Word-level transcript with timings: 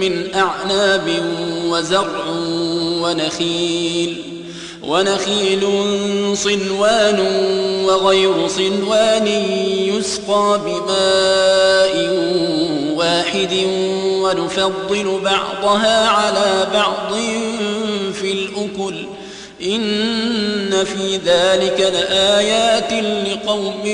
من 0.00 0.34
أعناب 0.34 1.22
وزرع 1.66 2.24
ونخيل 3.02 4.22
ونخيل 4.82 5.60
صنوان 6.36 7.20
وغير 7.84 8.48
صنوان 8.48 9.26
يسقى 9.78 10.60
بماء 10.64 11.94
واحد 12.96 13.54
ونفضل 14.22 15.20
بعضها 15.24 16.08
على 16.08 16.66
بعض 16.74 17.14
في 18.12 18.32
الأكل. 18.32 18.94
إن 19.62 20.84
في 20.84 21.16
ذلك 21.16 21.80
لآيات 21.80 22.92
لقوم 23.28 23.86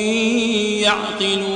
يعقلون. 0.82 1.55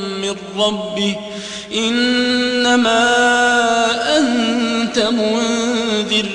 من 0.31 0.61
ربه 0.61 1.15
إنما 1.75 3.07
أنت 4.17 4.99
منذر 4.99 6.29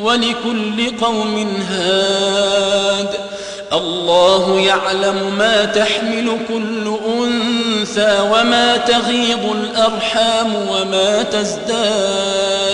ولكل 0.00 0.96
قوم 1.00 1.62
هاد 1.70 3.08
الله 3.72 4.60
يعلم 4.60 5.34
ما 5.38 5.64
تحمل 5.64 6.38
كل 6.48 6.96
أنثى 7.06 8.20
وما 8.32 8.76
تغيض 8.76 9.56
الأرحام 9.56 10.54
وما 10.68 11.22
تزداد 11.22 12.72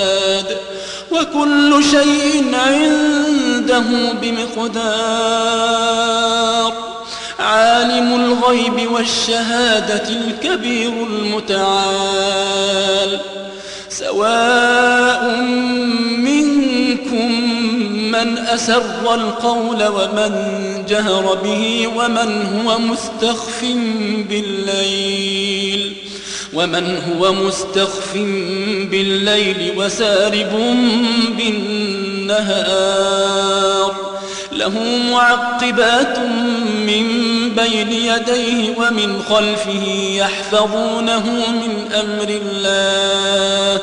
وكل 1.13 1.85
شيء 1.91 2.55
عنده 2.55 3.85
بمقدار 4.23 5.69
عالم 7.39 8.15
الغيب 8.15 8.93
والشهادة 8.93 10.09
الكبير 10.09 10.93
المتعال. 11.07 11.61
سواء 13.89 15.37
منكم 16.19 17.33
من 18.13 18.39
أسر 18.39 19.15
القول 19.15 19.87
ومن 19.87 20.33
جهر 20.89 21.35
به 21.45 21.87
ومن 21.97 22.47
هو 22.47 22.79
مستخف 22.79 23.65
بالليل. 24.31 25.97
ومن 26.53 27.03
هو 27.03 27.33
مستخف 27.33 28.15
بالليل 28.91 29.73
وسارب 29.77 30.77
بالنهار. 31.37 32.89
له 34.53 34.73
معقبات 35.11 36.19
من 36.19 36.68
بين 37.57 37.93
يديه 37.93 38.75
ومن 38.79 39.23
خلفه 39.31 39.87
يحفظونه 40.13 41.25
من 41.51 41.93
أمر 41.93 42.29
الله. 42.43 43.81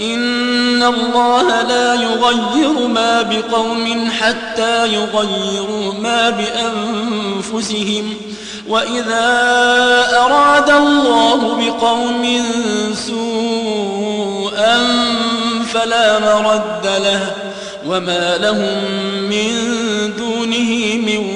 إن 0.00 0.82
الله 0.82 1.62
لا 1.62 1.94
يغير 1.94 2.86
ما 2.88 3.22
بقوم 3.22 4.10
حتى 4.20 4.86
يغيروا 4.94 5.92
ما 5.92 6.30
بأنفسهم. 6.30 8.14
وإذا 8.68 9.28
أراد 10.18 10.70
الله 10.70 11.54
بقوم 11.54 12.44
سوءا 13.06 14.78
فلا 15.72 16.18
مرد 16.18 16.86
له. 16.86 17.32
وما 17.86 18.36
لهم 18.36 18.84
من 19.30 19.52
دونه 20.18 20.96
من 20.96 21.35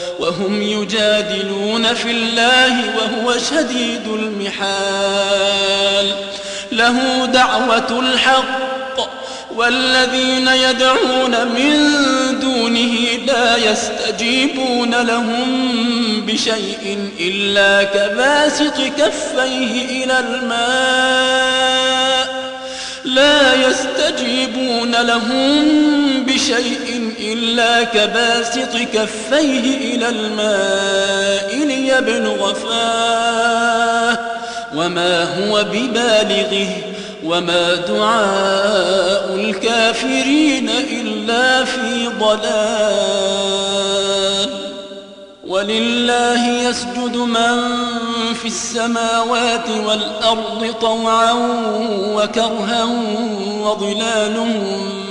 وهم 0.21 0.61
يجادلون 0.61 1.93
في 1.93 2.11
الله 2.11 2.97
وهو 2.97 3.37
شديد 3.37 4.07
المحال. 4.07 5.51
له 6.71 7.25
دعوة 7.25 7.99
الحق 7.99 8.71
والذين 9.55 10.47
يدعون 10.47 11.47
من 11.47 11.73
دونه 12.39 12.95
لا 13.27 13.57
يستجيبون 13.57 14.95
لهم 15.01 15.71
بشيء 16.27 17.09
إلا 17.19 17.83
كباسط 17.83 18.77
كفيه 18.97 20.03
إلى 20.03 20.19
الماء. 20.19 21.81
لا 23.05 23.67
يستجيبون 23.67 24.91
لهم 24.91 25.65
بشيء 26.23 27.00
إلا 27.21 27.83
كباسط 27.83 28.77
كفيه 28.93 29.95
إلى 29.95 30.09
الماء 30.09 31.55
ليبلغ 31.65 32.53
فاه. 32.53 34.17
وما 34.75 35.23
هو 35.23 35.63
ببالغه 35.63 36.69
وما 37.23 37.75
دعاء 37.75 39.35
الكافرين 39.35 40.69
إلا 40.69 41.65
في 41.65 42.07
ضلال. 42.19 43.61
ولله 45.47 46.47
يسجد 46.47 47.17
من 47.17 47.61
في 48.33 48.47
السماوات 48.47 49.69
والأرض 49.85 50.75
طوعا 50.81 51.31
وكرها 52.15 52.83
وظلالهم 53.61 55.10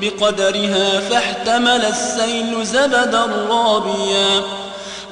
بقدرها 0.00 1.00
فاحتمل 1.10 1.84
السيل 1.84 2.66
زبدا 2.66 3.26
رابيا 3.50 4.42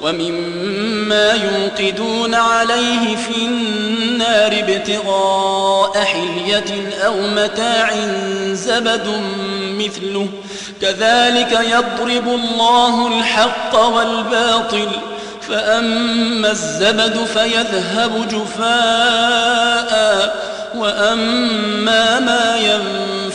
ومما 0.01 1.31
يوقدون 1.31 2.35
عليه 2.35 3.15
في 3.15 3.45
النار 3.45 4.51
ابتغاء 4.51 6.03
حلية 6.03 6.93
أو 7.05 7.21
متاع 7.21 7.91
زبد 8.51 9.21
مثله. 9.79 10.27
كذلك 10.81 11.51
يضرب 11.51 12.27
الله 12.27 13.07
الحق 13.07 13.79
والباطل 13.79 14.89
فأما 15.49 16.51
الزبد 16.51 17.25
فيذهب 17.25 18.27
جفاء 18.27 19.95
وأما 20.75 22.19
ما 22.19 22.57
ينفع 22.57 23.14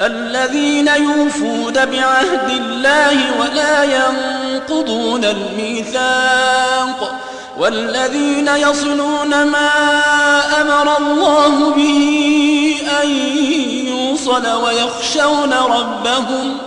الذين 0.00 0.88
يوفون 0.88 1.72
بعهد 1.72 2.50
الله 2.50 3.40
ولا 3.40 3.84
ينقضون 3.84 5.24
الميثاق 5.24 7.14
والذين 7.58 8.48
يصلون 8.48 9.42
ما 9.42 9.70
أمر 10.60 10.96
الله 10.98 11.70
به 11.70 12.76
أن 13.02 13.08
يوصل 13.86 14.46
ويخشون 14.46 15.52
ربهم 15.52 16.58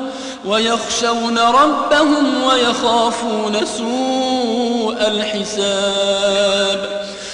ويخشون 0.45 1.37
ربهم 1.39 2.43
ويخافون 2.43 3.65
سوء 3.65 4.97
الحساب 5.07 7.02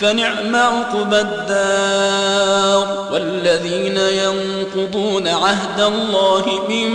فنعم 0.00 0.56
عقبى 0.56 1.20
الدار. 1.20 3.08
والذين 3.12 3.96
ينقضون 3.96 5.28
عهد 5.28 5.80
الله 5.80 6.44
من 6.68 6.90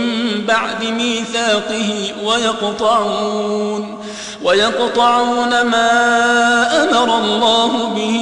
بعد 0.46 0.84
ميثاقه 0.84 2.12
ويقطعون 2.24 3.98
ويقطعون 4.42 5.62
ما 5.62 5.90
أمر 6.82 7.18
الله 7.18 7.86
به 7.88 8.18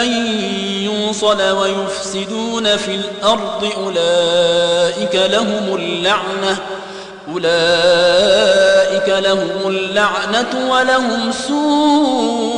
أن 0.00 0.08
يوصل 0.82 1.42
ويفسدون 1.42 2.76
في 2.76 2.94
الأرض. 2.94 3.72
أولئك 3.84 5.14
لهم 5.14 5.76
اللعنة 5.76 6.56
أولئك 7.32 9.08
لهم 9.08 9.50
اللعنة 9.66 10.70
ولهم 10.70 11.32
سوء 11.48 12.57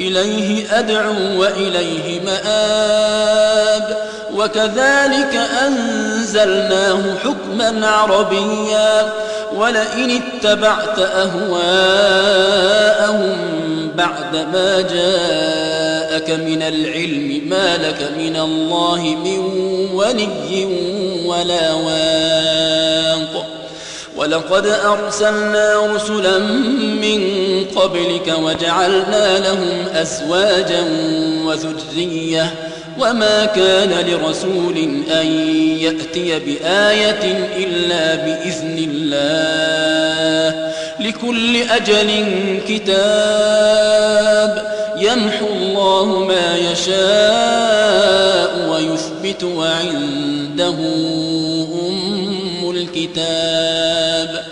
إليه 0.00 0.78
أدعو 0.78 1.40
وإليه 1.40 2.20
مآب. 2.20 3.96
وكذلك 4.34 5.40
أنزلناه 5.66 7.00
حكما 7.24 7.86
عربيا. 7.86 9.12
ولئن 9.56 10.20
اتبعت 10.22 10.98
أهواءهم 10.98 11.52
بعد 13.96 14.36
ما 14.52 14.80
جاءك 14.80 16.30
من 16.30 16.62
العلم 16.62 17.42
ما 17.48 17.76
لك 17.76 18.10
من 18.18 18.36
الله 18.36 19.16
من 19.24 19.38
ولي 19.94 20.68
ولا 21.26 21.72
واق. 21.72 23.46
ولقد 24.16 24.66
أرسلنا 24.66 25.86
رسلا 25.94 26.38
من 26.38 27.20
قبلك 27.82 28.34
وجعلنا 28.38 29.38
لهم 29.38 29.86
أزواجا 29.94 30.84
وذرية 31.44 32.54
وما 32.98 33.44
كان 33.44 33.90
لرسول 34.06 34.76
أن 35.12 35.26
يأتي 35.80 36.38
بآية 36.38 37.48
إلا 37.56 38.14
بإذن 38.14 38.88
الله. 38.90 40.72
لكل 41.00 41.56
أجل 41.56 42.10
كتاب 42.68 44.62
يمحو 44.98 45.46
الله 45.46 46.18
ما 46.18 46.56
يشاء 46.56 48.50
ويثبت 48.70 49.44
وعنده 49.44 50.76
أم 51.88 52.70
الكتاب. 52.70 54.51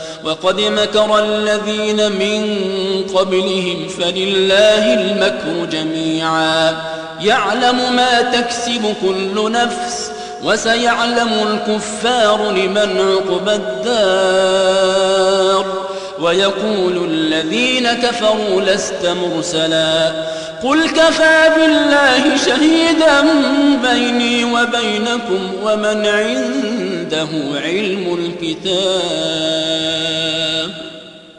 وقد 0.23 0.61
مكر 0.61 1.19
الذين 1.19 2.11
من 2.11 2.61
قبلهم 3.15 3.87
فلله 3.87 4.93
المكر 4.93 5.65
جميعا. 5.71 6.75
يعلم 7.21 7.95
ما 7.95 8.21
تكسب 8.21 8.95
كل 9.01 9.51
نفس 9.51 10.11
وسيعلم 10.43 11.29
الكفار 11.47 12.51
لمن 12.51 12.99
عقب 12.99 13.49
الدار. 13.49 15.01
ويقول 16.19 17.09
الذين 17.11 17.93
كفروا 17.93 18.61
لست 18.61 19.05
مرسلا. 19.05 20.11
قل 20.63 20.89
كفى 20.89 21.49
بالله 21.57 22.37
شهيدا 22.45 23.21
بيني 23.91 24.43
وبينكم 24.43 25.53
ومن 25.63 26.05
عنده 27.13 27.59
علم 27.59 28.13
الكتاب. 28.13 30.20